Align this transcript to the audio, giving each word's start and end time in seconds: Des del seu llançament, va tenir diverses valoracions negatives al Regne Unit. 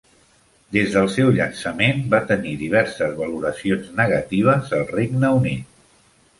Des 0.77 0.87
del 0.95 1.09
seu 1.15 1.29
llançament, 1.35 2.01
va 2.15 2.23
tenir 2.33 2.55
diverses 2.63 3.15
valoracions 3.21 3.95
negatives 4.03 4.77
al 4.81 4.91
Regne 4.99 5.35
Unit. 5.41 5.73